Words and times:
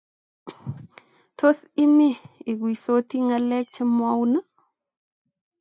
Tos, 1.37 1.57
imi 1.83 2.07
iguisoti 2.51 3.17
ngalek 3.25 3.65
chamwaun? 3.75 4.33